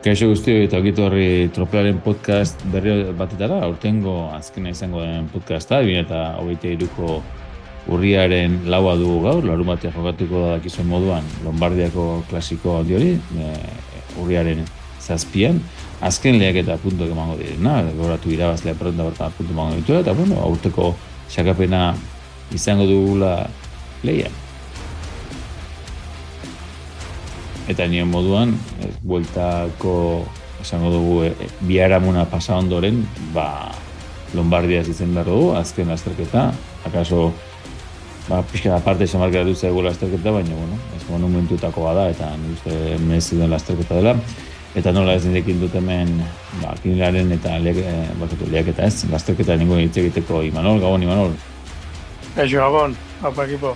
[0.00, 6.06] Kaixo guzti eta okitu horri tropearen podcast berri batetara, aurtengo azkena izango den podcasta, bine
[6.06, 7.18] eta hogeita iruko
[7.92, 13.12] urriaren laua dugu gaur, laru batea jokatuko da dakizuen moduan Lombardiako klasiko handi hori,
[13.44, 13.52] e,
[14.24, 14.64] urriaren
[15.04, 15.60] zazpian,
[16.00, 20.40] azken lehiak eta punto emango direna, goratu irabazlea perronda bertan punto emango ditu, eta bueno,
[20.48, 20.94] aurteko
[21.28, 21.90] xakapena
[22.56, 23.34] izango dugula
[24.00, 24.39] lehian.
[27.70, 29.94] Eta nio moduan, ez, bueltako,
[30.60, 33.70] esango dugu, e, biharamuna pasa ondoren, ba,
[34.34, 36.50] Lombardia zitzen behar dugu, azken lasterketa,
[36.86, 37.30] akaso,
[38.28, 42.98] ba, pixka aparte esan markera duz egu lasterketa, baina, bueno, ez monumentutako bada, eta uste
[43.06, 44.16] mezi den lasterketa dela,
[44.78, 46.14] eta nola ez nirekin dut hemen,
[46.60, 51.34] ba, kinilaren eta leak, e, leak eta ez, lasterketa ningu hitz egiteko Imanol, Gabon, Imanol.
[52.36, 53.74] Eixo, Gabon, hau ekipo.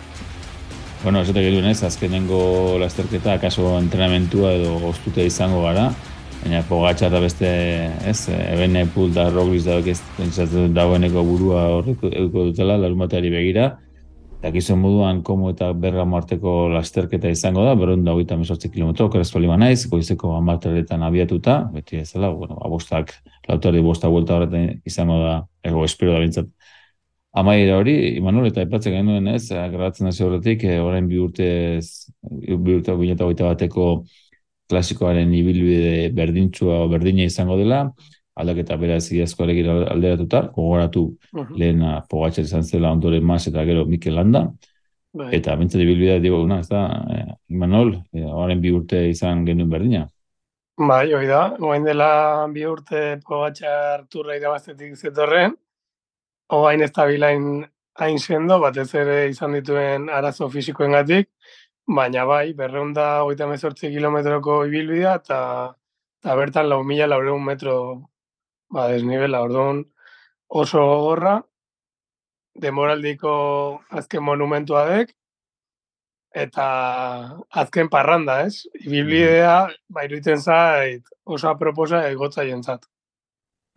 [1.05, 5.91] Bueno, ez dut ez, azkenengo lasterketa, akaso entrenamentua edo oztute izango gara,
[6.41, 7.51] baina pogatxa da beste,
[8.09, 12.09] ez, ebene pul da rogliz da ez pentsatzen dagoeneko burua horreko
[12.47, 13.67] dutela, larun begira,
[14.39, 19.11] eta gizon moduan komo eta berga marteko lasterketa izango da, berron da hogeita mesortzi kilometro,
[19.11, 23.13] keraz pali naiz, goizeko amartaretan abiatuta, beti ez dela, bueno, abostak,
[23.47, 26.49] lautari bostak vuelta horretan izango da, ego espero da bintzat,
[27.35, 31.47] Amaiera hori, Imanol, eta epatzen genuen ez, agarratzen hasi horretik, e, orain bi urte,
[32.23, 33.87] bi urte, bi bateko
[34.71, 37.89] klasikoaren ibilbide berdintzua o berdina izango dela,
[38.39, 41.59] aldaketa beraz iazko alegin alderatuta, gogoratu uh -huh.
[41.59, 44.53] lehen pogatxer izan zela ondoren mas eta gero Mikel Landa,
[45.13, 45.35] bai.
[45.35, 49.71] eta bintzat ibilbidea digo, una, ez da, e, Imanol, e, orain bi urte izan genuen
[49.71, 50.07] berdina.
[50.77, 55.55] Bai, hoi da, goain dela bi urte pogatxar turra irabaztetik zetorren,
[56.53, 57.65] oain ez da bilain
[58.01, 61.31] hain sendo, batez ere izan dituen arazo fizikoengatik,
[61.87, 65.41] baina bai, berreunda oita mezortzi kilometroko ibilbidea, eta,
[66.23, 67.77] eta bertan lau mila laureun metro
[68.73, 69.85] ba, desnibela, orduan
[70.49, 71.39] oso gogorra,
[72.55, 73.35] demoraldiko
[73.91, 75.15] azken monumentua dek,
[76.35, 76.67] eta
[77.63, 78.65] azken parranda, ez?
[78.81, 79.95] Ibilbidea, mm -hmm.
[79.95, 82.87] ba, iruiten zait, oso aproposa egotza jentzat.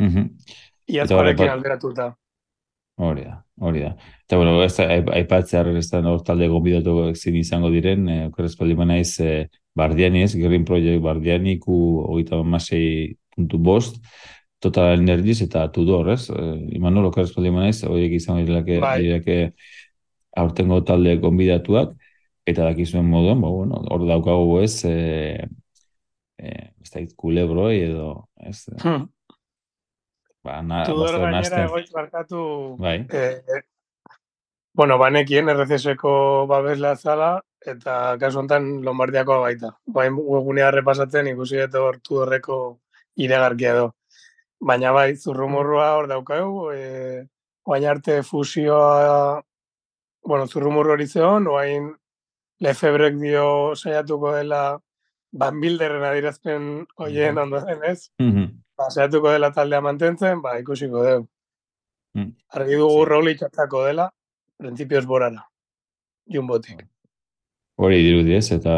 [0.01, 0.29] Mm -hmm.
[0.87, 2.15] Iazkoarekin alderatuta.
[2.97, 3.91] Hori da, hori da.
[4.25, 4.87] Eta, bueno, ez da,
[5.19, 9.47] aipatzea ez da, nor talde gombidatu zin izango diren, eh, okeraz paldi naiz, eh,
[9.77, 14.01] Bardiani ez, Green Project Bardiani, ku hogeita masei puntu bost,
[14.59, 16.29] Total Energies eta Tudor, ez?
[16.33, 18.97] Eh, Imanol, okeraz paldi naiz, horiek izango direlake, bai.
[19.03, 19.53] direlake
[20.37, 21.93] aurtengo talde gombidatuak,
[22.47, 25.45] eta dakizuen moduan, ba, bueno, hor daukagu ez, eh,
[26.39, 28.09] eh, ez da, kulebroi edo,
[28.41, 29.05] ez, hmm.
[30.47, 32.39] Ba, na, Tudor gainera egoitz barkatu...
[32.79, 33.01] Bai.
[33.11, 33.61] Eh, eh,
[34.77, 36.11] bueno, banekien RCS-eko
[36.47, 37.31] babesla zala,
[37.65, 39.73] eta kasu honetan Lombardiako baita.
[39.97, 42.59] Bain webunea repasatzen ikusi eta hor Tudorreko
[43.25, 43.87] iregarkia edo.
[44.69, 47.25] Baina bai, zurrumurrua hor daukau, e,
[47.67, 49.41] oain arte fusioa,
[50.23, 51.91] bueno, zurrumurru hori zeon, oain
[52.63, 54.61] Lefebrek dio saiatuko dela
[55.37, 57.43] Van Bilderen adirazpen oien mm -hmm.
[57.43, 58.11] ondo ez?
[58.19, 61.25] Mm paseatuko dela taldea mantentzen, ba, ikusiko dugu.
[62.17, 62.31] Mm.
[62.59, 63.09] Argi dugu sí.
[63.09, 64.07] roli txatzako dela,
[64.57, 65.43] principios borara,
[66.33, 66.85] jumbotik.
[67.77, 68.73] Hori dirudi ez, eta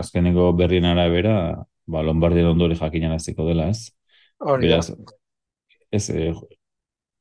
[0.00, 1.36] azkeneko berrien arabera,
[1.86, 3.88] ba, Lombardien ondori jakinan aziko dela ez.
[4.44, 4.90] Hori Beraz,
[5.94, 6.32] ez, e,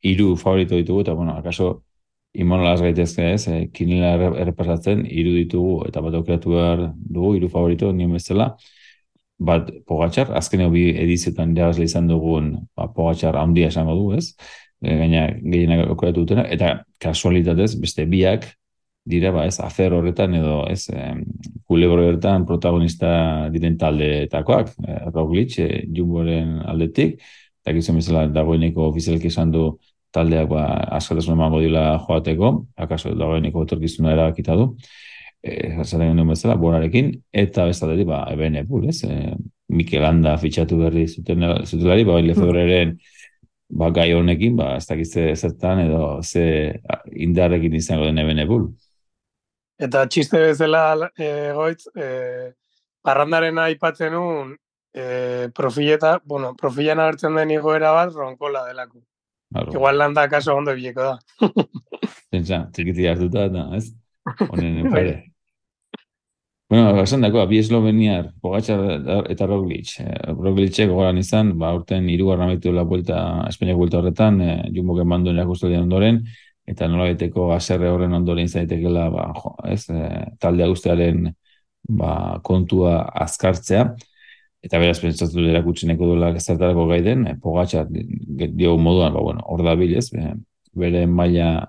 [0.04, 1.84] iru favorito ditugu, eta bueno, akaso,
[2.34, 7.92] imonolaz gaitezke ez, e, kinila errepasatzen, iru ditugu, eta bat aukeratu behar dugu, iru favorito,
[7.96, 8.54] nien bezala,
[9.46, 14.34] bat pogatxar, azken bi ediziotan jabazle izan dugun ba, pogatxar handia esango du, ez?
[14.84, 18.50] E, gaina gehienak okoratu dutena, eta kasualitatez, beste biak
[19.10, 21.14] dira, ba, ez, afer horretan edo, ez, e,
[21.68, 23.14] kulebro horretan protagonista
[23.54, 27.20] diren taldeetakoak, e, Roglic, e, Jumboren aldetik,
[27.64, 29.70] eta gizien bezala dagoeneko ofizialki esan du
[30.14, 30.66] taldeak ba,
[31.00, 32.54] askatasun emango dila joateko,
[32.86, 34.74] akaso dagoeneko etorkizuna erabakita du
[35.44, 39.04] eh esaten genuen bezala borarekin eta bestatik ba eben epul, ez?
[39.04, 39.36] E,
[39.74, 42.98] Mikel Anda fitxatu berri zuten zutelari, ba Lefebreren
[43.70, 46.80] ba gai honekin, ba ez dakiz zertan edo ze
[47.12, 48.68] indarrekin izango den eben epul.
[49.80, 52.52] Eta txiste bezala eh goitz eh
[53.02, 54.56] parrandaren aipatzen un
[54.94, 59.02] eh profileta, bueno, profilan agertzen den igoera bat ronkola delako.
[59.74, 61.18] Igual landa kaso ondo bileko da.
[62.32, 63.92] Pentsa, txikiti hartuta, da, ez?
[64.50, 65.33] Honen epare.
[66.74, 68.80] Bueno, esan dako, bi esloveniar, Pogacar
[69.30, 69.92] eta Roglic.
[70.02, 74.96] Eh, Roglicek gogoran izan, ba, urten irugarra maitu la vuelta, Espainiak vuelta horretan, eh, jumbo
[74.98, 76.24] gen bandu ondoren,
[76.66, 81.36] eta nola beteko aserre horren ondoren zaitekela, ba, jo, ez, eh, talde guztiaren
[81.90, 83.96] ba, kontua azkartzea.
[84.64, 89.20] eta beraz pentsatu dut erakutsi neko duela zertarako gai den, e, pogatxar dio moduan, ba,
[89.22, 90.10] bueno, hor da bilez,
[90.74, 91.68] bere maila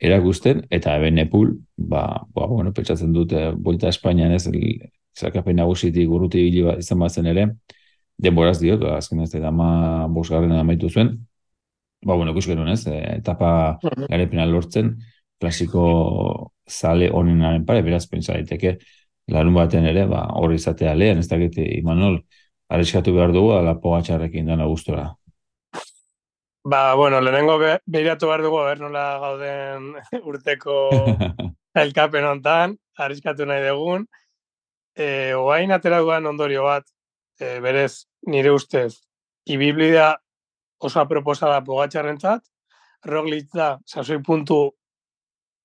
[0.00, 4.46] erakusten, eta eben epul, ba, ba, bueno, pentsatzen dut, e, buelta Espainian ez,
[5.18, 7.48] zakapen nagusitik urruti hili izan bazen ere,
[8.18, 11.14] denboraz diot, ba, azken ez da ma bosgarren amaitu zuen,
[12.04, 13.78] ba, bueno, ikus ez, e, etapa
[14.08, 14.96] garepena lortzen,
[15.40, 18.78] klasiko zale honenaren pare, beraz, pentsa daiteke,
[19.28, 22.22] larun baten ere, ba, hori izatea lehen, ez dakit, Imanol,
[22.68, 25.08] arreskatu behar dugu, ala pogatxarrekin dana gustora.
[26.68, 29.86] Ba, bueno, lehenengo be, behiratu behar dugu, ber nola gauden
[30.28, 30.74] urteko
[31.82, 34.04] elkapen hontan, arriskatu nahi dugun.
[34.92, 36.84] E, oain atera duan ondorio bat,
[37.40, 38.98] e, berez, nire ustez,
[39.48, 40.10] ibiblidea
[40.84, 42.44] oso aproposada pogatxarrentzat,
[43.08, 44.60] roglitz da, sasoi puntu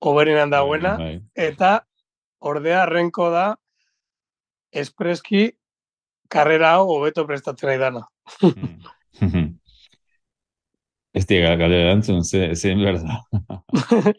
[0.07, 1.47] oberinan dagoena, bai, bai.
[1.51, 1.73] eta
[2.39, 3.49] ordea renko da
[4.71, 5.49] espreski
[6.31, 8.07] karrera hau hobeto prestatzen nahi dana.
[11.13, 13.19] Ez diga, galera antzun, zein behar da.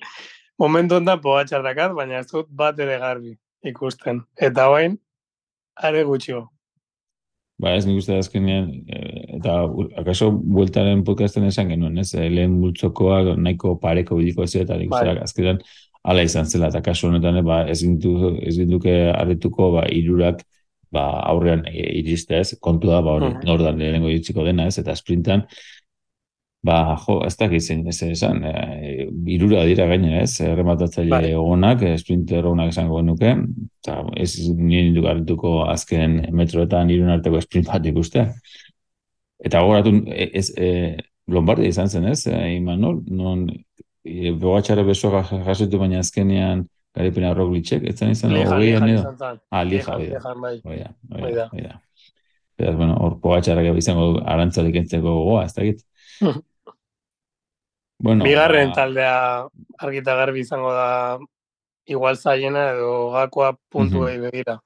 [0.62, 3.34] Momentu ondan pogatxarrakat, baina ez dut bat ere garbi
[3.66, 4.20] ikusten.
[4.38, 4.94] Eta bain,
[5.74, 6.44] are gutxio.
[7.58, 9.60] Ba, ez nik uste azkenean, eh, eta
[10.00, 12.12] akaso bueltaren podcasten esan genuen, ez?
[12.14, 15.18] Eh, lehen multzokoa nahiko pareko biliko ez eta nik uste bai.
[15.22, 15.60] azkenean
[16.04, 20.42] ala izan zela, eta kaso honetan, ba, ez gintu, ez gintuke arretuko, ba, irurak,
[20.92, 23.46] ba, aurrean iriste ez, kontu da, ba, hori, mm -hmm.
[23.46, 25.46] nordan lehenengo dena ez, eta sprintan,
[26.64, 31.32] ba, jo, ez da gizen, ez esan, e, irura dira gaine ez, errematatzaile bai.
[31.36, 33.34] onak, e, sprinter onak esango genuke,
[33.82, 38.24] eta ez nire nindu garrituko azken metroetan irun arteko sprint bat ikuste.
[39.44, 40.70] Eta gogoratu, e, ez, e,
[41.28, 45.20] Lombardia izan zen ez, e, Imanol, non e, bogatxare besoa
[45.50, 46.64] jasitu baina azkenean
[46.96, 49.12] garipena roglitzek, ez zen izan hogeian edo?
[49.50, 50.24] Ah, lija, oida.
[50.64, 50.90] Oida,
[51.52, 51.78] oida.
[52.56, 55.84] Beraz, bueno, hor bogatxarrak izango arantzalik entzeko gogoa, ez da git?
[58.04, 58.74] bueno, Bigarren ba...
[58.76, 59.16] taldea
[59.78, 61.18] argita garbi izango da
[61.88, 64.58] igual zaiena edo gakoa puntu mm begira.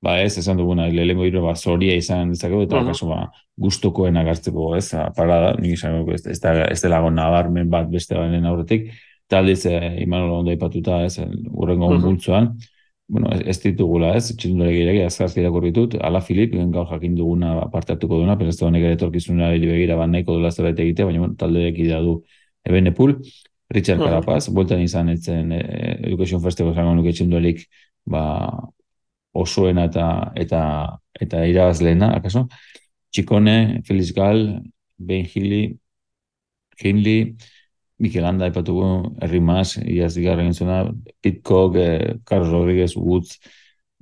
[0.00, 2.92] Ba ez, esan duguna, lehenko hiru ba, zoria izan dezakegu, eta uh -huh.
[2.92, 8.14] kasu, ba, gustukoen agartzeko, ez, parada, nik izan ez, ez, ez dela nabarmen bat beste
[8.14, 8.92] baren aurretik,
[9.26, 11.18] taldiz, eh, Imanol ondo ipatuta, ez,
[11.52, 12.54] urrengo uh -huh.
[13.08, 17.92] bueno, ez, ez ditugula, ez, txindure gehiagik, azkarzki ditut, ala Filip, gaur jakin duguna parte
[17.92, 21.18] hartuko duna, pero ez da honek ere torkizunera begira, ba, nahiko dula zerbait egite, baina,
[21.18, 22.22] bueno, talde ekidea du
[22.64, 23.18] ebene pul,
[23.70, 24.82] Richard Carapaz, uh -huh.
[24.82, 27.66] izan etzen eh, Education Festival zango nuke txinduelik,
[28.04, 28.50] ba,
[29.32, 32.48] osoena eta eta eta irabazleena, akaso?
[33.12, 34.62] Txikone, Feliz Gal,
[34.98, 35.78] Ben Hili,
[36.82, 37.36] Hinley,
[37.98, 40.84] Mikel Anda ipatugu, Herri Mas, Iaz Digarra gintzuna,
[41.20, 43.38] Pitcock, eh, Carlos Rodríguez, Woods,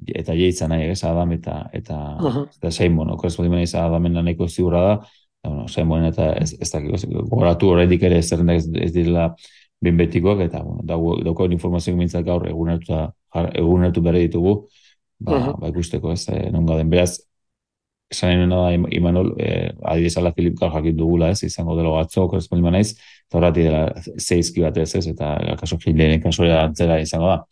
[0.06, 2.48] eta jeitza nahi, ez, Adam eta eta, uh -huh.
[2.56, 5.06] eta Simon, okorazpo dimen izan Adamen nahiko ziurra da,
[5.48, 9.34] bueno, Simon eta ez, ez dakiko, goratu horretik ere ez ez, ez direla
[9.80, 10.82] ben betikoak, eta bueno,
[11.24, 12.96] dauko informazio mintzak gaur egunertu,
[13.54, 14.68] egunertu bere ditugu,
[15.18, 15.60] ba, uh -huh.
[15.60, 16.90] ba ikusteko ez, eh, non gaden.
[16.90, 17.18] Beraz,
[18.10, 22.62] esan nahi da, Imanol, eh, adibidez ala Filip jakin dugula ez, izango delo atzo, korrespondi
[22.62, 22.96] manaiz,
[23.26, 27.44] eta horrati dela zeizki bat ez ez, eta kaso Hilenen kasuera antzera izango da.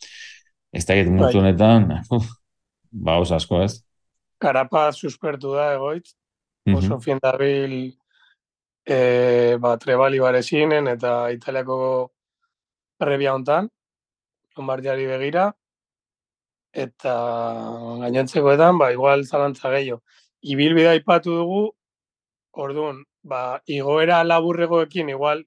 [0.73, 1.41] Ez da egit mutu bai.
[1.41, 1.87] honetan,
[3.05, 3.81] ba, oso asko ez.
[4.39, 6.15] Karapa suspertu da, egoitz,
[6.73, 7.01] oso uh -huh.
[7.01, 7.97] fiendabil
[8.85, 12.11] e, ba, trebali barezinen, eta italiako
[12.99, 13.69] rebia hontan,
[14.57, 15.49] Lombardiari begira,
[16.71, 17.15] eta
[18.03, 20.01] gainontzekoetan, ba, igual zalantza gehiago.
[20.41, 21.63] Ibilbida ipatu dugu,
[22.51, 25.43] orduan, ba, igoera laburregoekin, igual,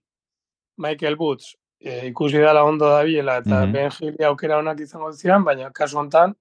[0.76, 4.12] Michael Boots, e, ikusi dala ondo da biela, eta mm -hmm.
[4.18, 6.34] Ben aukera honak izango zian, baina kasu hontan,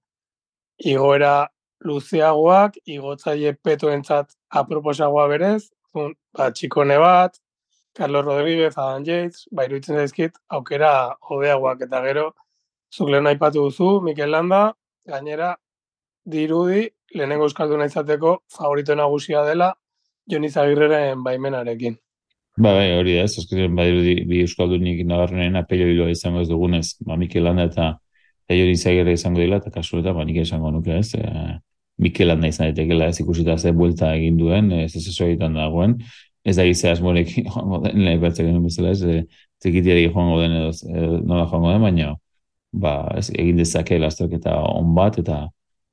[0.78, 1.48] igoera
[1.84, 7.38] luzeagoak, igotzaile petoentzat aproposagoa berez, un, ba, txikone bat,
[7.98, 10.92] Carlos Rodríguez, Adam Yates, ba, iruditzen daizkit, aukera
[11.30, 12.28] hobeagoak eta gero,
[12.94, 14.62] zuk lehen aipatu duzu, Mikel Landa,
[15.08, 15.54] gainera,
[16.28, 19.72] dirudi, lehenengo euskaldu izateko favorito nagusia dela,
[20.30, 21.96] Joni Zagirreren baimenarekin.
[22.58, 23.88] Ba, bai, hori da, ez, eskizien, bai,
[24.26, 27.88] bi euskaldu nik nabarrenen apelio izango ez dugunez, ba, Mikel Landa eta
[28.48, 31.58] Joni Zagirre izango dila, eta kasu eta, ba, nik izango nuke ez, e,
[31.98, 35.98] Mikel Landa izan daitekeela ez ikusita ze buelta egin duen, ez ez ez dagoen,
[36.44, 39.24] ez da gizea asmorek joango den, lehi batzak genuen bezala ez, e,
[39.62, 40.72] zekitiari joango den edo,
[41.26, 42.14] nola joango den, baina,
[42.72, 45.46] ba, ez, egin dezake lasterketa on bat eta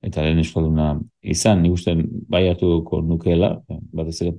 [0.06, 0.92] eta lehen eskalduna
[1.26, 1.96] izan, nik uste
[2.30, 4.36] bai hartuko nukeela, bat ez ere,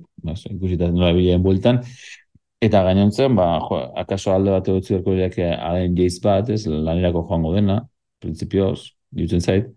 [0.53, 1.81] ikusita nola bilaen bueltan,
[2.63, 7.51] eta gainontzen, ba, jo, akaso alde bat egotzi berko alen jeiz bat, ez, lanirako joango
[7.57, 7.81] dena,
[8.23, 9.69] prinsipioz, diutzen zait,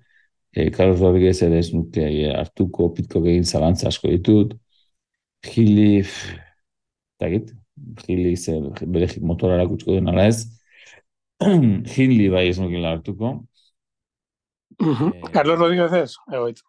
[0.53, 4.57] e, Carlos Rodriguez ere ez nuke e, hartuko pitko egin zalantza asko ditut.
[5.47, 6.03] Gili,
[7.17, 7.55] eta git,
[8.07, 10.45] Gili ze bere motorara kutsuko den ala ez.
[11.95, 13.39] Gili bai ez nuke hartuko.
[15.33, 16.67] Carlos Rodriguez ez, egoitza.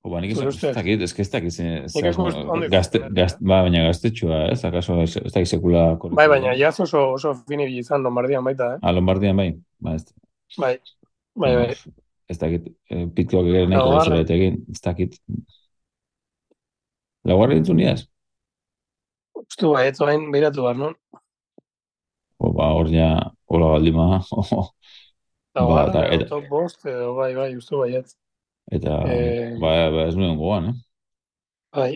[0.00, 0.38] O ba, nik ez
[0.72, 3.02] dakit, ez ez dakit,
[3.44, 5.82] ba, baina gaztetxua, ez, akaso, ez dakit sekula...
[6.16, 8.80] Bai, baina jaz oso, oso fini izan Lombardian baita, eh?
[8.80, 9.50] Ah, Lombardian bai,
[9.84, 10.06] ba, ez.
[10.58, 10.78] Bai,
[11.34, 11.74] bai, bai.
[12.30, 15.16] Ez dakit, eh, pitkoak nahi, ez dakit, egin, ez dakit.
[17.26, 18.04] Laguarri entzun niaz?
[19.34, 20.94] Ustu, bai, ez bain, behiratu bar, non?
[22.40, 23.10] O, ba, hor ja,
[23.50, 24.06] hola baldima,
[25.54, 25.80] ba,
[26.14, 28.14] eta, bost, edo, bai, bai, ustu, bai, ez.
[28.70, 30.78] Eta, eh, ba, ba, ez nuen goan, eh?
[31.76, 31.90] Bai.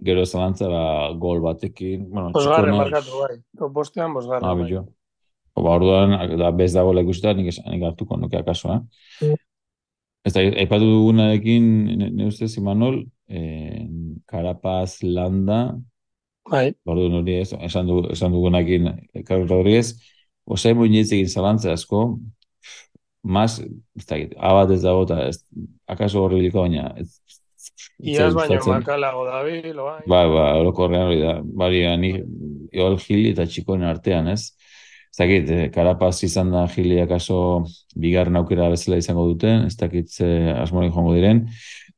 [0.00, 0.84] Gero zalantza, ba,
[1.20, 2.06] gol batekin.
[2.08, 3.36] Bueno, bosgarren markatu, bai.
[3.74, 4.48] Bostean, bosgarren.
[4.48, 4.99] Ah, bai.
[5.60, 9.26] Ba, orduan, da, bez da gola ikustea, nik, nik hartuko nuke akaso, eh?
[9.26, 9.38] Mm.
[10.28, 11.68] Ez da, aipatu dugunarekin,
[12.16, 13.86] ne ustez, Imanol, eh,
[14.28, 15.60] Carapaz Landa,
[16.50, 16.66] bai.
[16.88, 18.90] Ordu hori ez, esan, du, esan dugunakin,
[19.24, 19.94] Carlos Rodríguez,
[20.50, 22.18] Osea, muñez egin zalantza asko,
[23.22, 23.60] mas,
[23.96, 24.18] ez da,
[24.50, 25.30] abat ez dago, eta
[25.94, 27.20] akaso horri biliko baina, ez,
[28.00, 30.00] Iaz baina makalago da bil, bai.
[30.08, 31.34] Ba, ba, orokorrean hori da.
[31.44, 32.12] Bari, ni,
[32.72, 34.54] joal gili eta txikoen artean, ez?
[35.20, 40.28] Dakit, eh, karapaz izan da gili akaso bigarren aukera bezala izango duten, ez dakit ze
[40.56, 41.42] asmorik joango diren,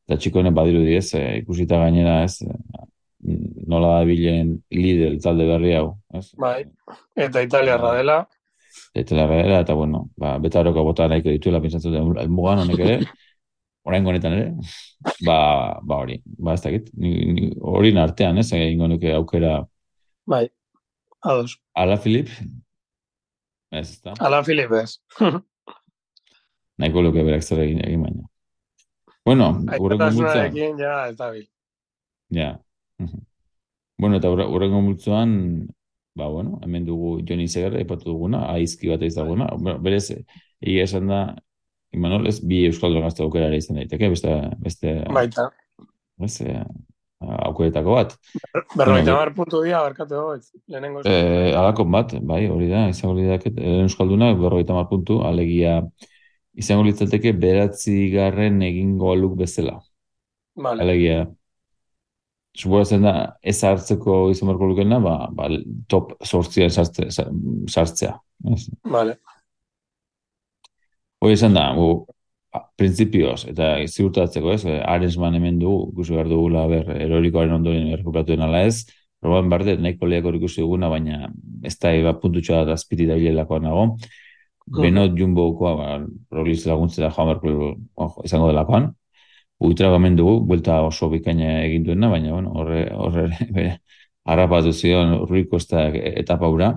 [0.08, 2.40] eta txikoenen badiru di, ez, eh, ikusita gainera, ez,
[3.70, 6.24] nola da bilen lider talde berri hau, ez?
[6.40, 6.64] Bai,
[7.26, 8.16] eta italiarra dela,
[8.94, 12.96] eta la era eta bueno, ba betaroko bota nahiko dituela pentsatzen dut mugan honek ere.
[13.82, 14.50] Orain honetan ere,
[15.26, 15.38] ba,
[15.82, 16.90] ba hori, ba ez dakit,
[17.58, 19.56] hori artean, ez, egin nuke aukera.
[20.26, 20.44] Bai,
[21.22, 21.56] ados.
[21.74, 22.30] Ala Filip?
[23.72, 24.98] Ez, ez Ala Filip, ez.
[26.78, 28.28] Nahiko luke berak zer egin egin baina.
[29.24, 30.56] Bueno, urrengo multzoan.
[30.80, 31.32] Ja, ez da
[32.32, 32.58] Ja.
[33.98, 35.68] bueno, eta urrengo multzoan,
[36.14, 39.48] ba, bueno, hemen dugu Joni Segarra epatu duguna, aizki bat ez daguna,
[39.80, 40.08] berez,
[40.60, 41.22] egia esan da,
[41.92, 44.32] Imanol, ez bi euskal gazte aukera izan daiteke, beste,
[44.64, 45.50] beste, baita,
[46.24, 46.64] ez, eh,
[47.48, 48.14] aukeretako bat.
[48.76, 50.22] Berroita bar puntu dia, barkatu
[50.68, 51.02] lehenengo.
[51.08, 55.80] Eh, alakon bat, bai, hori da, izango litzateke, euskalduna, berroita mar puntu, alegia,
[56.58, 59.78] izango litzateke, beratzi garren egingo aluk bezala.
[60.56, 60.84] Vale.
[60.84, 61.22] Alegia,
[62.56, 65.48] suporatzen da ez hartzeko izan beharko lukena, ba, ba,
[65.88, 68.16] top sortzia sartzea.
[68.96, 69.16] Vale.
[71.22, 71.88] Hoi esan da, gu,
[72.76, 78.64] prinsipioz, eta ziurtatzeko ez, Arensman hemen du, ikusi behar dugula, ber, erorikoaren ondoren errekuperatu ala
[78.68, 78.86] ez,
[79.22, 81.30] Roban Bardet, nahiko lehiak ikusi duguna, baina
[81.64, 83.86] ez da eba puntutxoa da azpiti da hilelakoa nago.
[84.66, 88.92] Benot jumbo ba, roliz laguntzea joan berko izango delakoan
[89.62, 93.76] ultra gomen dugu, buelta oso bikaina egin duena, baina bueno, horre, horre, bere,
[94.26, 95.86] harrapatu zion ruiko ez da
[96.22, 96.72] etapa ura.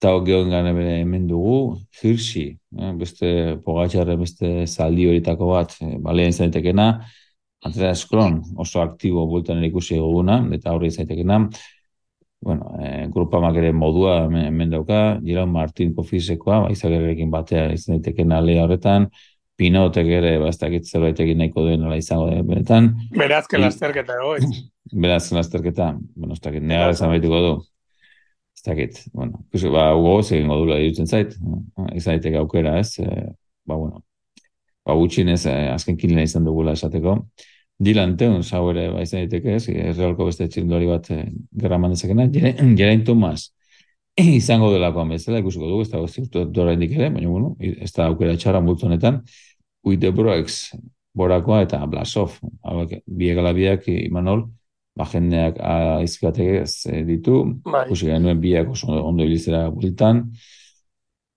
[0.00, 2.46] Eta geon bere hemen dugu, hirsi,
[2.80, 6.86] eh, beste pogatxarre, beste zaldi horitako bat, eh, balea izaitekena,
[7.68, 11.36] Andrea Skron oso aktibo bueltan ikusi eguna, eta horri izaitekena,
[12.40, 18.40] bueno, eh, grupamak ere modua hemen, dauka, Giron Martin Kofisekoa, ba, izagerrekin batea izan daitekena
[18.40, 19.10] lea horretan,
[19.56, 22.94] pinotek ere, ba, ez dakit zerbait egin nahiko duen ala izango da, benetan.
[23.12, 24.40] Berazken lasterketa, oi?
[24.96, 27.52] Berazken lasterketa, bueno, ez dakit, negar ezan baituko du.
[28.60, 31.30] Ez dakit, bueno, kusi, ba, ugo egin godula dirutzen zait,
[31.96, 33.30] izan daiteke aukera, ez, e,
[33.64, 34.02] ba, bueno,
[34.84, 37.14] ba, gutxinez, e, azken kinila izan dugula esateko.
[37.80, 41.22] Dilan teun, zau ere, ba, izan daiteke, ez, errealko beste txindori bat e,
[41.62, 42.28] gerra mandezakena,
[42.76, 43.46] Gerain Tomas,
[44.42, 48.36] izango delakoan bezala, ikusiko dugu, ez da, dora indik ere, baina, bueno, ez da aukera
[48.36, 49.22] txara multu honetan,
[49.88, 50.62] Uidebroeks
[51.16, 54.50] borakoa eta Blasov, hauek biegala biak Imanol,
[54.96, 55.60] ba jendeak
[56.00, 57.86] aizkatek ez eh, ditu, bai.
[57.88, 60.24] kusi genuen biak oso ondo hilizera bultan,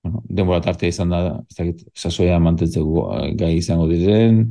[0.04, 4.46] bueno, denbora tarte izan da, ez dakit, sasoia mantentzeko eh, gai izango diren,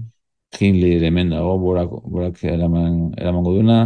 [0.52, 3.78] Hinli hemen dago, borak, borak eraman, eramango duena,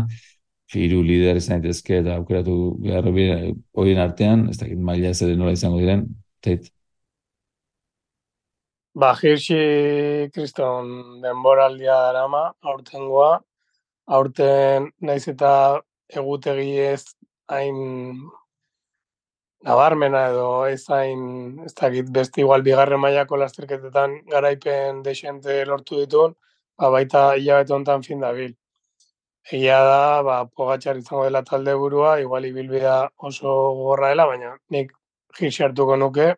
[0.75, 5.78] hiru lider izan daitezke eta aukeratu behar horien artean, ez dakit maila ez nola izango
[5.78, 6.02] diren,
[6.42, 6.66] tait,
[8.96, 9.56] Ba, Hirsi
[10.32, 13.35] kriston denboraldia darama, aurtengoa,
[14.06, 15.52] aurten naiz eta
[16.20, 17.04] egutegi ez
[17.50, 17.76] hain
[19.66, 21.22] nabarmena edo ez hain,
[21.66, 26.36] ez dakit, beste igual bigarren mailako lasterketetan garaipen desente lortu dituen,
[26.78, 28.54] ba, baita hilabete honetan fin dabil.
[29.50, 32.96] Egia da, ba, pogatxar izango dela talde burua, igual ibilbidea
[33.30, 34.92] oso gorra dela, baina nik
[35.40, 36.34] hirsi hartuko nuke,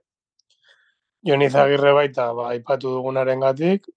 [1.29, 3.89] Joni Zagirre baita, ba, ipatu dugunaren gatik,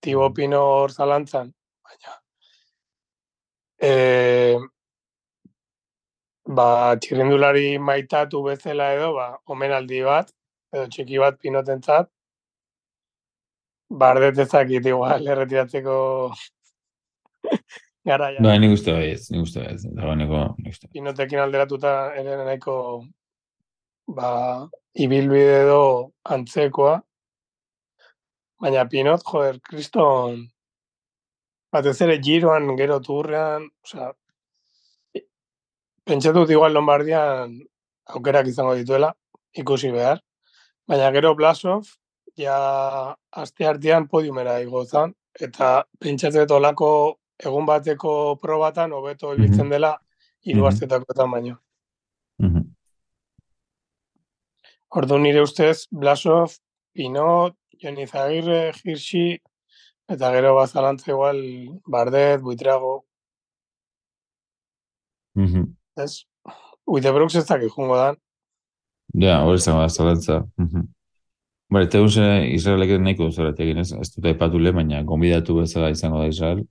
[0.00, 2.18] Tibo Pino hor zalantzan, baina,
[3.80, 4.58] e,
[6.48, 6.68] ba,
[7.00, 10.32] txirrindulari maitatu bezala edo, ba, omenaldi bat,
[10.74, 12.10] edo txiki bat pinotentzat,
[13.88, 15.98] bardet ezakit igual, erretiratzeko
[18.08, 18.42] gara ja.
[18.44, 20.90] Ba, nik uste bai ez, nik uste bai ez, dagoeneko, nik uste.
[20.92, 22.76] Pinotekin alderatuta ere nahiko,
[24.16, 24.30] ba,
[24.98, 25.82] ibilbide edo
[26.36, 26.98] antzekoa,
[28.60, 30.46] baina Pinot, joder, kriston,
[31.72, 34.12] batez ere giroan, gero turrean, osea,
[36.08, 37.58] pentsatut igual Lombardian
[38.14, 39.12] aukerak izango dituela,
[39.52, 40.22] ikusi behar,
[40.88, 41.90] baina gero Blasov,
[42.38, 42.58] ja
[43.42, 46.90] aste artean podiumera igozan, eta pentsatzen olako
[47.38, 49.70] egun bateko probatan hobeto ibiltzen mhm.
[49.70, 49.92] dela
[50.44, 51.32] hiru mm -hmm.
[51.32, 51.56] baino.
[52.38, 52.64] Mm
[54.90, 56.54] Ordu nire ustez, Blasov,
[56.94, 59.38] Pinot, Joni Zagirre, Hirsi,
[60.08, 61.38] eta gero bazalantza igual,
[61.86, 63.04] Bardet, Buitrago.
[65.34, 65.66] Mm -hmm.
[65.96, 66.24] Ez?
[66.86, 68.16] Uite Brooks ez dakik jungo dan.
[69.14, 70.44] Ja, hori zango da zalantza.
[70.56, 70.86] Mm
[71.70, 75.90] Bara, eta uze Israelek nahiko duzera egin ez, ez dut aipatu le, baina gombidatu bezala
[75.90, 76.62] izango da Israel.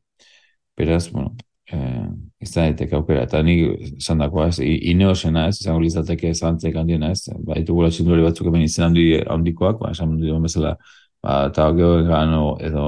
[0.78, 1.36] Beraz, bueno,
[1.72, 2.08] eh,
[2.42, 3.28] izan daiteke aukera.
[3.28, 7.92] Eta nik esan dagoa ez, ineosena ez, izango litzateke zantzek handiena ez, ba, ditu gula
[7.94, 10.74] txinduri batzuk hemen izan handi handikoak, ba, esan dut bezala,
[11.22, 12.88] ba, eta geho gano edo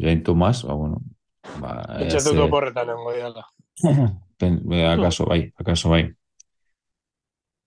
[0.00, 1.02] Irain Tomas, ba, bueno,
[1.60, 3.44] ba, Etxatuko eh, porretan nengo diala.
[4.94, 6.06] Akaso bai, akaso bai.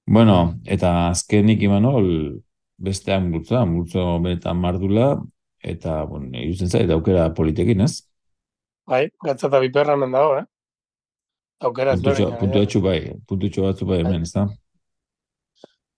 [0.10, 2.08] Bueno, eta azkenik Imanol,
[2.82, 5.12] bestean multzo, multzo benetan mardula,
[5.62, 8.02] eta, bueno, irutzen zait, aukera politekin, ez?
[8.90, 10.48] Bai, gatza eta biperra hemen dago, eh?
[11.64, 12.02] Aukera ez.
[12.42, 12.98] Puntu etxu bai,
[13.30, 14.50] puntu etxu batzu bai hemen, ez da?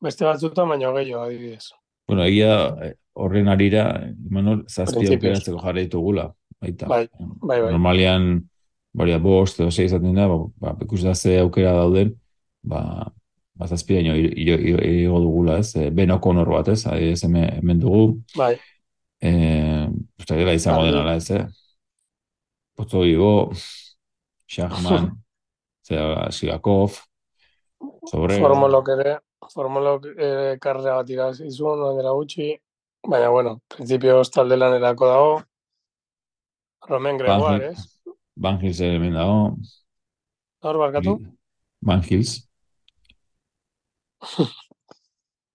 [0.03, 1.71] Beste batzuta, baina gehiago, adibidez.
[2.07, 3.85] Bueno, egia eh, horren arira,
[4.29, 6.29] Imanol, zazpi aukeratzeko jarraitu gula.
[6.61, 6.87] Baita.
[6.91, 7.71] Bai, bai, bai.
[7.71, 8.29] Normalian,
[8.95, 12.13] baria bost, edo sei izaten da, ba, ba ikus da ze aukera dauden,
[12.63, 12.81] ba,
[13.55, 15.75] ba zazpi daño igo dugula, ez?
[15.75, 16.85] E, ben O'Connor bat, ez?
[16.85, 18.21] Ez hemen dugu.
[18.35, 18.55] Bai.
[19.21, 19.87] Eh,
[20.19, 20.91] usta dela izango bai.
[20.91, 21.29] dena, ez?
[21.31, 21.45] Eh?
[22.75, 23.51] Potzo Igo,
[24.51, 25.11] Shahman,
[25.87, 26.99] zera, Sigakov,
[28.11, 28.39] sobre...
[28.43, 29.19] Formolok ere,
[29.53, 32.53] Formolok ere karrea bat iraz izun, no dela gutxi,
[33.05, 35.43] baina, bueno, principio talde erako dago,
[36.87, 37.85] Romen Gregoire, ez?
[38.35, 39.55] Van Hils ere hemen dago.
[40.61, 41.19] Hor, barkatu?
[41.81, 42.49] Van Hils.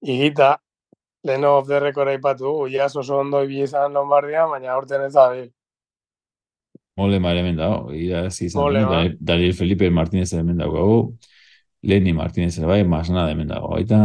[0.00, 0.57] Igita,
[1.22, 5.29] leno of the record aipatu, uiaz oso ondo ibili izan Lombardia, baina aurten ez da
[5.35, 5.50] bil.
[6.96, 11.12] Mole ma hemen dago, ira ez izan, Daniel, Daniel Felipe Martínez hemen dago,
[11.83, 14.01] Lenny Martínez ere bai, masna hemen dago, baita.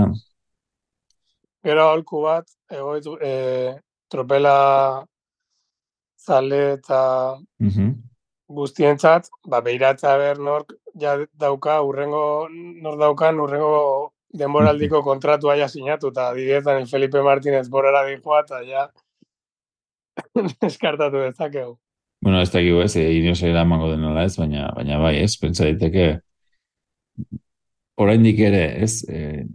[1.65, 3.75] Gero alku bat, egoitu, e,
[4.11, 5.05] tropela
[6.25, 6.99] zale eta
[7.35, 7.93] uh -huh.
[8.47, 16.07] guztientzat, ba, behiratza ber nork ja dauka, urrengo, nor daukan, urrengo denboraldiko kontratu aia sinatu,
[16.07, 18.91] eta diretan el Felipe Martínez borera dihoa, eta ja
[20.69, 21.77] eskartatu dezakegu.
[22.21, 26.21] Bueno, ez dakigu ez, e, inoz eramango denola ez, baina, baina bai ez, pentsa diteke
[28.01, 29.45] oraindik ere, ez, e,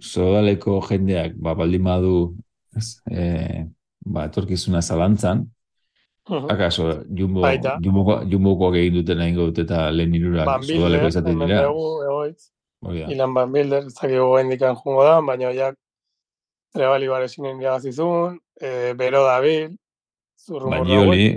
[0.00, 2.18] sodaleko jendeak, ba, baldin badu,
[2.76, 3.66] ez, e,
[4.04, 5.46] ba, etorkizuna zalantzan,
[6.24, 7.44] Uh Akaso, jumbo,
[7.84, 11.58] jumbo, jumbo, egin duten egin dute eta lehen irurak sodaleko izaten dira.
[13.12, 15.76] Ilan Van Bilder, ez dakik gogoen jungo da, baina jak
[16.72, 19.76] trebali bare zinen iragazizun, e, bero da bil,
[20.40, 21.28] zurru Baioli,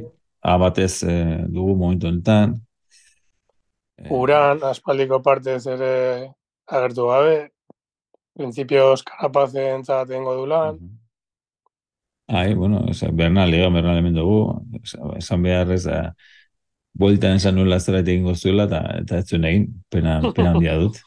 [0.41, 2.55] abatez e, dugu momentu enten.
[4.09, 6.31] Uran, aspaldiko partez ere
[6.67, 7.51] agertu gabe,
[8.33, 10.75] principios karapazen zaten godulan.
[10.75, 10.97] Uh -huh.
[12.27, 14.61] Ai, bueno, esa, Bernal, ega, Bernal hemen dugu,
[15.17, 15.87] esan behar ez,
[16.97, 20.97] Buelta esan nuela zera egingo zuela, eta, eta ez zuen egin, pena, pena handia dut.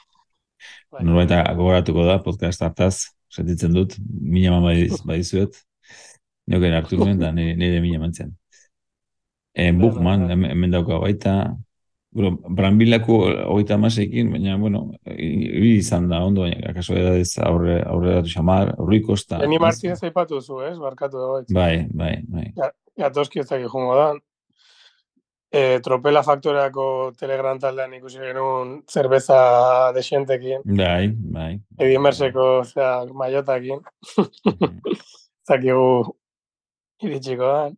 [0.92, 1.02] Bai.
[1.04, 4.72] Norbait agoratuko da podcast hartaz, sentitzen dut, mina mama
[5.04, 5.58] badizuet,
[6.46, 8.32] neoken hartu nuen, da nire mina mantzen.
[9.52, 11.34] E, Buchman, hemen dauka baita,
[12.12, 13.18] bueno, Brambilako
[13.52, 18.74] hogeita amasekin, baina, bueno, hori izan da, ondo, baina, akaso edadez aurre, aurre datu xamar,
[18.78, 19.42] aurriko esta.
[19.46, 20.76] Eni Martínez aipatu zu, ez?
[20.78, 21.44] Barkatu dago.
[21.54, 22.50] Bai, bai, bai.
[22.58, 24.10] Ja, ja toski ez dakik jungo da
[25.50, 26.86] e, tropela faktoreako
[27.18, 29.40] telegram taldean ikusi genuen zerbeza
[29.96, 30.62] desientekin.
[30.64, 31.52] Bai, bai.
[31.78, 33.82] Edi emerseko, zera, maiotakin.
[35.48, 35.86] Zakigu
[37.02, 37.68] iritsiko da.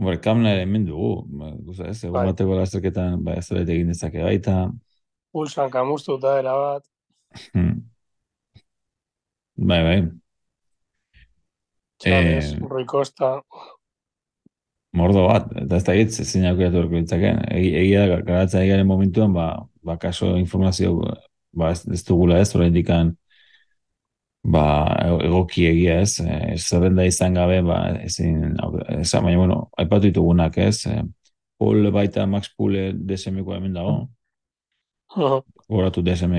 [0.00, 1.26] Ere hemen dugu.
[1.66, 2.26] Guza, ez, egun bai.
[2.30, 4.70] bateko lasterketan, ez dut egin dezake baita.
[5.32, 6.84] Pulsan kamustu eta erabat.
[7.52, 7.78] Hmm.
[9.56, 9.98] Bai, bai.
[12.02, 13.40] Chaves, eh, Rui Costa.
[14.92, 17.44] Mordo bat, eta ez da hitz, zein aukeratu erko ditzaken.
[17.56, 19.46] Egia da, garatza egaren momentuan, ba,
[19.82, 20.98] ba kaso informazio,
[21.56, 23.14] ba, ez, ez dugula ez, hori indikan,
[24.42, 24.64] ba,
[25.22, 28.56] egoki egia ez, ez zerrenda izan gabe, ba, ezin,
[28.98, 30.82] ez, baina, bueno, aipatu ditugunak ez,
[31.62, 34.08] Paul baita Max Pule DSM-ko hemen dago.
[35.72, 36.34] Horatu DSM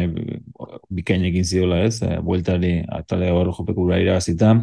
[0.92, 4.56] bikainekin zidola ez, bueltari atale hor jopeko gura irabazita,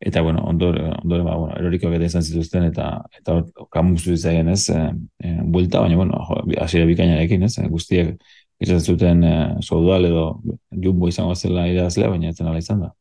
[0.00, 2.88] eta bueno, ondore, ondore ba, bueno, erorikoak eta izan zituzten, eta
[3.18, 3.36] eta
[3.72, 4.82] kamuzu izaien ez, e,
[5.24, 6.24] e, buelta, baina bueno,
[6.60, 8.16] hasiera bikainarekin ez, e, guztiak
[8.60, 10.24] izan zuten e, soudal edo
[10.70, 12.92] jumbo izango zela irazlea, baina etzen ala izan da.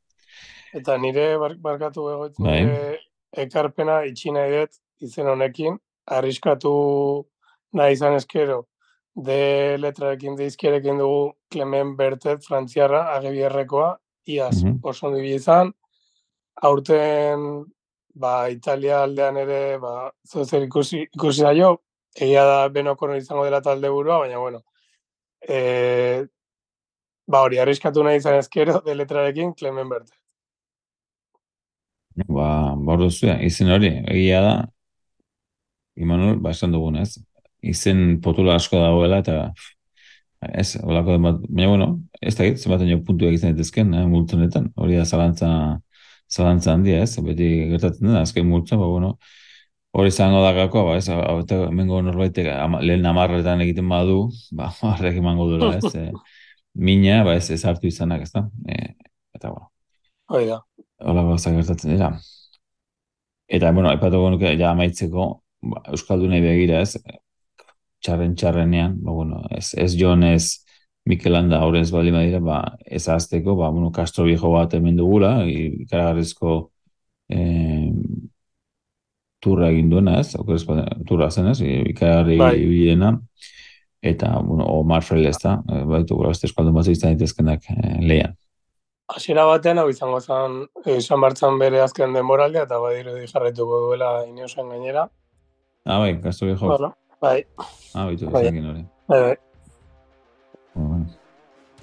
[0.76, 2.62] Eta nire barkatu egoitzen bai.
[3.46, 6.72] ekarpena itxina edet izen honekin, arriskatu
[7.76, 8.66] nahi izan eskero,
[9.16, 13.96] de letrarekin de izkierekin dugu Clement Bertet, frantziarra, agebierrekoa,
[14.28, 14.80] iaz, mm -hmm.
[14.84, 15.72] oso izan,
[16.62, 17.66] aurten
[18.14, 21.78] ba, Italia aldean ere ba, zozer ikusi, ikusi da jo,
[22.16, 24.62] egia da benoko izango dela talde burua, baina bueno,
[25.48, 26.26] e,
[27.28, 30.16] ba hori, arriskatu nahi izan ezkero de letrarekin Clement Berte.
[32.28, 32.50] Ba,
[32.88, 34.56] bordo zuen, izen hori, egia da,
[35.96, 37.16] Imanol, ba, esan dugun, ez?
[37.64, 39.36] Izen potula asko dagoela, eta
[40.62, 41.88] ez, holako, baina, bueno,
[42.22, 45.50] ez da git, zenbaten jo puntu egiten dituzken, eh, multonetan, hori da zalantza,
[46.32, 47.16] zalantza handia, ez?
[47.24, 49.16] Beti gertatzen da, azken multza, ba, bueno,
[49.96, 54.70] hori zango da gakoa, ba, ez, eta mengo norbaitek ama, lehen amarretan egiten badu, ba,
[54.90, 55.92] horrek emango dula, ez?
[55.96, 56.10] E,
[56.88, 58.44] mina, ba, ez, ez hartu izanak, ez da?
[58.68, 58.90] E,
[59.38, 59.70] eta, ba.
[60.36, 60.60] Hori da.
[61.06, 62.12] Hola, ba, gertatzen dira.
[63.48, 65.30] Eta, bueno, epatuko nuke, ja, amaitzeko,
[65.72, 67.00] ba, Euskaldunei begira, ez?
[68.04, 70.58] Txarren txarrenean, ba, bueno, ez, ez Jon, ez
[71.08, 76.64] Mikelanda horrez bali badira, ba, ez azteko, ba, bueno, Castro Viejo bat hemen dugula, ikaragarrizko
[77.30, 77.92] eh,
[79.46, 80.34] turra egin duena, ez?
[80.40, 80.66] Okeres,
[81.08, 81.60] turra zen, ez?
[81.62, 82.56] Ikaragarri bai.
[84.06, 87.78] eta, bueno, Omar Freile ez da, e, baitu gura beste eskaldun bat izan ditezkenak e,
[88.06, 88.36] lehian.
[89.10, 90.60] Hasiera batean, hau izango zen,
[90.94, 95.08] izan bartzan bere azken denboraldea, eta badiru di jarretuko duela iniosan gainera.
[95.86, 96.68] Ah, bai, Castro Viejo.
[96.70, 97.44] Bueno, bai.
[97.94, 98.48] Ah, bitu, bai.
[98.50, 98.86] hori.
[99.08, 99.36] Bai, bai.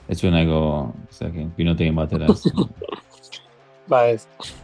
[0.09, 2.27] Ez zuen nago, zekin, pinotegin batera
[3.89, 4.27] ba ez.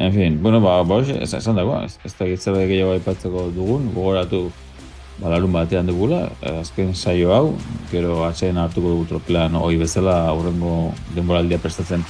[0.00, 3.50] En fin, bueno, ba, ba, ez, esan dago, ez, ez da gitzera da gehiago aipatzeko
[3.52, 4.46] dugun, gogoratu
[5.20, 6.22] balarun batean dugula,
[6.62, 7.50] azken saio hau,
[7.90, 12.06] gero atxeen hartuko dugu tropelan hoi bezala aurrengo denboraldia prestatzen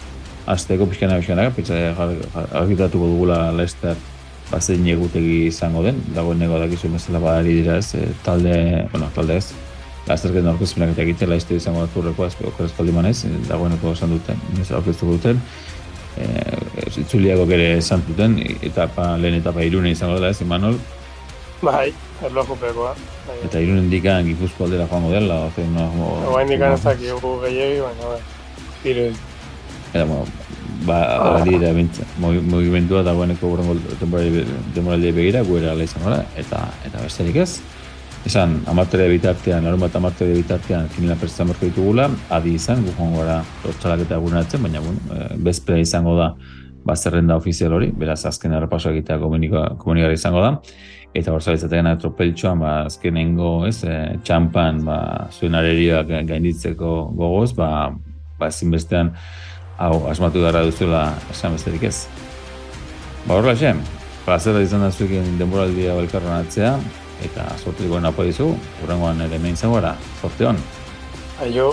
[0.54, 1.80] azteko pixkana pixkana, pitza
[2.60, 3.98] argitatuko dugula Lester
[4.52, 8.54] bazen egutegi izango den, dagoeneko dakizu bezala badari dira ez, eh, talde,
[8.94, 9.48] bueno, talde ez,
[10.10, 13.16] azterken aurkezpenak eta egiten laizte izango da turrekoa okeraz kaldi manez,
[13.50, 15.42] dagoeneko esan duten, ez aurkeztuko duten,
[16.18, 16.30] e,
[16.98, 20.78] itzuliago ere esan duten, etapa, lehen etapa irune izango dela ez, Imanol?
[21.62, 21.90] Bai,
[22.24, 22.94] erlojo pekoa.
[23.26, 23.38] Bai.
[23.46, 25.88] Eta irune indikan gipuzko aldera joango dela, oze, no?
[26.32, 28.20] Bai, indikan ez daki egu gehiagi, baina, bai,
[28.92, 29.08] iru.
[29.90, 30.24] Eta, bueno,
[30.86, 31.42] ba, ah.
[31.44, 33.76] dira bintza, movimentua dagoeneko burrengo
[34.74, 37.52] demoraldi begira, guera ala izango da, eta, eta besterik ez,
[38.20, 43.38] Esan, amatere bitartean, larun bat amatere bitartean kinela prestatzen berko ditugula, adi izan, gukon gara
[43.62, 46.34] tortxalak eta egunatzen, baina bueno, e, bezpera izango da
[46.86, 50.54] bazerrenda ofizial hori, beraz azken errepaso egitea komunikari izango da.
[51.14, 54.98] Eta hor zaitzatean atropeltxoan, ba, azkenengo, ez, e, txampan, ba,
[55.34, 57.90] zuen arerioak gainditzeko gogoz, ba,
[58.38, 59.10] ba, ezinbestean,
[59.80, 61.96] hau, asmatu dara duzuela esan besterik ez.
[63.26, 63.82] Ba, horrela xem,
[64.24, 66.76] plazera izan da zuekin denboraldia belkarran atzea,
[67.26, 68.52] eta sortu digoen apo dizu,
[68.84, 70.66] urrengoan ere meintzen gara, sorte hon.
[71.42, 71.72] Aio.